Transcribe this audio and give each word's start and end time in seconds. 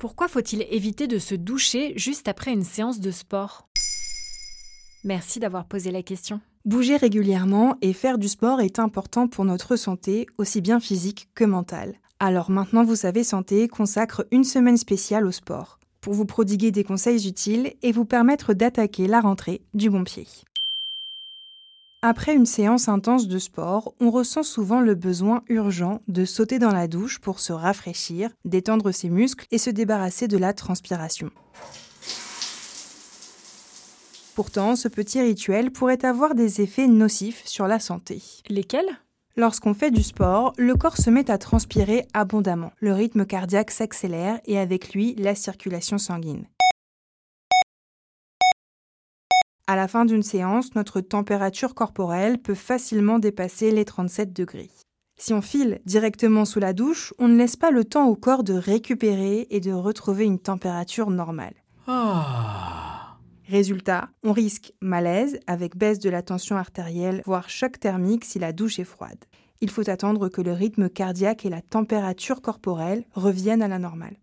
Pourquoi 0.00 0.28
faut-il 0.28 0.62
éviter 0.70 1.08
de 1.08 1.18
se 1.18 1.34
doucher 1.34 1.92
juste 1.94 2.26
après 2.26 2.54
une 2.54 2.64
séance 2.64 3.00
de 3.00 3.10
sport? 3.10 3.68
Merci 5.04 5.40
d'avoir 5.40 5.66
posé 5.66 5.90
la 5.90 6.02
question. 6.02 6.40
Bouger 6.64 6.96
régulièrement 6.96 7.76
et 7.82 7.92
faire 7.92 8.16
du 8.16 8.26
sport 8.26 8.62
est 8.62 8.78
important 8.78 9.28
pour 9.28 9.44
notre 9.44 9.76
santé, 9.76 10.26
aussi 10.38 10.62
bien 10.62 10.80
physique 10.80 11.28
que 11.34 11.44
mentale. 11.44 11.96
Alors 12.18 12.50
maintenant 12.50 12.82
vous 12.82 12.96
savez 12.96 13.24
Santé 13.24 13.68
consacre 13.68 14.26
une 14.30 14.44
semaine 14.44 14.78
spéciale 14.78 15.26
au 15.26 15.32
sport, 15.32 15.78
pour 16.00 16.14
vous 16.14 16.24
prodiguer 16.24 16.70
des 16.70 16.82
conseils 16.82 17.28
utiles 17.28 17.74
et 17.82 17.92
vous 17.92 18.06
permettre 18.06 18.54
d'attaquer 18.54 19.06
la 19.06 19.20
rentrée 19.20 19.60
du 19.74 19.90
bon 19.90 20.04
pied. 20.04 20.26
Après 22.02 22.34
une 22.34 22.46
séance 22.46 22.88
intense 22.88 23.28
de 23.28 23.38
sport, 23.38 23.92
on 24.00 24.10
ressent 24.10 24.42
souvent 24.42 24.80
le 24.80 24.94
besoin 24.94 25.42
urgent 25.50 26.00
de 26.08 26.24
sauter 26.24 26.58
dans 26.58 26.72
la 26.72 26.88
douche 26.88 27.18
pour 27.18 27.40
se 27.40 27.52
rafraîchir, 27.52 28.30
détendre 28.46 28.90
ses 28.90 29.10
muscles 29.10 29.46
et 29.50 29.58
se 29.58 29.68
débarrasser 29.68 30.26
de 30.26 30.38
la 30.38 30.54
transpiration. 30.54 31.30
Pourtant, 34.34 34.76
ce 34.76 34.88
petit 34.88 35.20
rituel 35.20 35.70
pourrait 35.70 36.06
avoir 36.06 36.34
des 36.34 36.62
effets 36.62 36.86
nocifs 36.86 37.42
sur 37.44 37.66
la 37.66 37.78
santé. 37.78 38.22
Lesquels? 38.48 38.88
Lorsqu'on 39.36 39.74
fait 39.74 39.90
du 39.90 40.02
sport, 40.02 40.54
le 40.56 40.76
corps 40.76 40.96
se 40.96 41.10
met 41.10 41.30
à 41.30 41.36
transpirer 41.36 42.06
abondamment. 42.14 42.72
Le 42.80 42.94
rythme 42.94 43.26
cardiaque 43.26 43.70
s'accélère 43.70 44.40
et 44.46 44.58
avec 44.58 44.94
lui 44.94 45.14
la 45.16 45.34
circulation 45.34 45.98
sanguine. 45.98 46.46
À 49.70 49.76
la 49.76 49.86
fin 49.86 50.04
d'une 50.04 50.24
séance, 50.24 50.74
notre 50.74 51.00
température 51.00 51.76
corporelle 51.76 52.38
peut 52.38 52.56
facilement 52.56 53.20
dépasser 53.20 53.70
les 53.70 53.84
37 53.84 54.32
degrés. 54.32 54.68
Si 55.16 55.32
on 55.32 55.40
file 55.40 55.80
directement 55.84 56.44
sous 56.44 56.58
la 56.58 56.72
douche, 56.72 57.14
on 57.20 57.28
ne 57.28 57.36
laisse 57.36 57.54
pas 57.54 57.70
le 57.70 57.84
temps 57.84 58.08
au 58.08 58.16
corps 58.16 58.42
de 58.42 58.52
récupérer 58.52 59.46
et 59.48 59.60
de 59.60 59.70
retrouver 59.70 60.24
une 60.24 60.40
température 60.40 61.10
normale. 61.10 61.54
Résultat, 63.46 64.08
on 64.24 64.32
risque 64.32 64.72
malaise 64.80 65.38
avec 65.46 65.76
baisse 65.76 66.00
de 66.00 66.10
la 66.10 66.22
tension 66.22 66.56
artérielle, 66.56 67.22
voire 67.24 67.48
choc 67.48 67.78
thermique 67.78 68.24
si 68.24 68.40
la 68.40 68.52
douche 68.52 68.80
est 68.80 68.84
froide. 68.84 69.24
Il 69.60 69.70
faut 69.70 69.88
attendre 69.88 70.28
que 70.28 70.40
le 70.40 70.52
rythme 70.52 70.88
cardiaque 70.88 71.46
et 71.46 71.48
la 71.48 71.62
température 71.62 72.42
corporelle 72.42 73.04
reviennent 73.12 73.62
à 73.62 73.68
la 73.68 73.78
normale. 73.78 74.16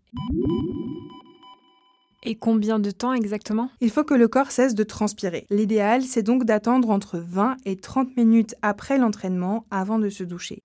Et 2.24 2.34
combien 2.34 2.78
de 2.78 2.90
temps 2.90 3.12
exactement? 3.12 3.70
Il 3.80 3.90
faut 3.90 4.04
que 4.04 4.14
le 4.14 4.28
corps 4.28 4.50
cesse 4.50 4.74
de 4.74 4.82
transpirer. 4.82 5.46
L'idéal, 5.50 6.02
c'est 6.02 6.22
donc 6.22 6.44
d'attendre 6.44 6.90
entre 6.90 7.18
20 7.18 7.56
et 7.64 7.76
30 7.76 8.16
minutes 8.16 8.54
après 8.62 8.98
l'entraînement 8.98 9.66
avant 9.70 9.98
de 9.98 10.08
se 10.08 10.24
doucher. 10.24 10.62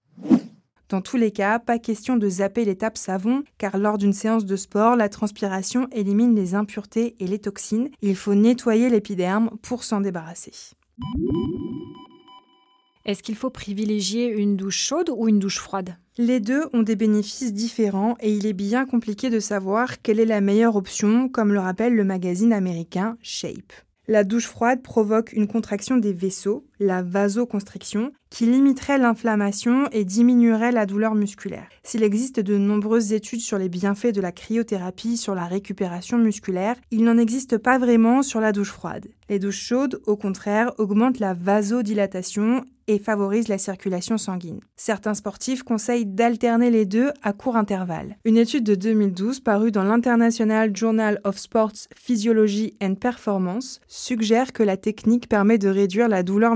Dans 0.90 1.02
tous 1.02 1.18
les 1.18 1.32
cas, 1.32 1.60
pas 1.60 1.80
question 1.80 2.18
de 2.18 2.30
zapper 2.30 2.66
l'étape 2.66 2.98
savon, 2.98 3.44
car 3.58 3.78
lors 3.78 3.98
d'une 3.98 4.14
séance 4.14 4.46
de 4.46 4.56
sport, 4.56 4.96
la 4.96 5.10
transpiration 5.10 5.88
élimine 5.92 6.36
les 6.36 6.56
impuretés 6.56 7.16
et 7.20 7.28
les 7.28 7.40
toxines. 7.40 7.90
Il 8.02 8.16
faut 8.16 8.36
nettoyer 8.36 8.90
l'épiderme 8.90 9.50
pour 9.62 9.84
s'en 9.84 10.02
débarrasser. 10.02 10.54
Est-ce 13.06 13.24
qu'il 13.24 13.36
faut 13.36 13.50
privilégier 13.50 14.28
une 14.28 14.56
douche 14.56 14.78
chaude 14.78 15.12
ou 15.16 15.28
une 15.28 15.40
douche 15.40 15.60
froide? 15.60 15.98
Les 16.20 16.40
deux 16.40 16.66
ont 16.74 16.84
des 16.84 16.96
bénéfices 16.96 17.54
différents 17.54 18.16
et 18.20 18.32
il 18.32 18.46
est 18.46 18.54
bien 18.54 18.86
compliqué 18.86 19.32
de 19.32 19.40
savoir 19.40 20.00
quelle 20.04 20.20
est 20.20 20.26
la 20.26 20.42
meilleure 20.42 20.76
option, 20.76 21.28
comme 21.28 21.54
le 21.54 21.60
rappelle 21.60 21.96
le 21.96 22.04
magazine 22.04 22.54
américain 22.54 23.18
Shape. 23.24 23.74
La 24.08 24.24
douche 24.24 24.48
froide 24.48 24.84
provoque 24.84 25.34
une 25.34 25.48
contraction 25.48 25.98
des 25.98 26.14
vaisseaux, 26.14 26.68
la 26.84 27.02
vasoconstriction, 27.02 28.12
qui 28.30 28.46
limiterait 28.48 28.98
l'inflammation 28.98 29.88
et 29.92 30.06
diminuerait 30.06 30.72
la 30.72 30.88
douleur 30.88 31.14
musculaire. 31.14 31.70
S'il 31.84 32.02
existe 32.02 32.40
de 32.40 32.58
nombreuses 32.58 33.14
études 33.14 33.42
sur 33.42 33.60
les 33.60 33.70
bienfaits 33.70 34.14
de 34.14 34.22
la 34.22 34.32
cryothérapie 34.32 35.18
sur 35.18 35.36
la 35.36 35.46
récupération 35.46 36.18
musculaire, 36.18 36.76
il 36.90 37.04
n'en 37.04 37.18
existe 37.20 37.60
pas 37.60 37.78
vraiment 37.78 38.24
sur 38.24 38.42
la 38.42 38.52
douche 38.52 38.72
froide. 38.72 39.08
Les 39.30 39.38
douches 39.40 39.64
chaudes, 39.64 40.02
au 40.08 40.18
contraire, 40.18 40.72
augmentent 40.80 41.20
la 41.20 41.36
vasodilatation 41.36 42.66
et 42.88 43.00
favorisent 43.00 43.48
la 43.48 43.58
circulation 43.58 44.18
sanguine. 44.18 44.60
Certains 44.76 45.14
sportifs 45.14 45.64
conseillent 45.64 46.06
d'alterner 46.06 46.70
les 46.70 46.86
deux 46.86 47.12
à 47.22 47.34
court 47.34 47.56
intervalle. 47.56 48.18
Une 48.26 48.38
étude 48.38 48.64
de 48.64 48.76
2012 48.76 49.40
parue 49.40 49.72
dans 49.72 49.84
l'International 49.84 50.76
Journal 50.76 51.20
of 51.24 51.38
Sports 51.38 51.88
Physiology 51.96 52.76
and 52.82 52.96
Performance 52.96 53.80
suggère 53.88 54.54
que 54.54 54.64
la 54.64 54.78
technique 54.78 55.30
permet 55.30 55.58
de 55.58 55.70
réduire 55.70 56.10
la 56.10 56.24
douleur 56.24 56.56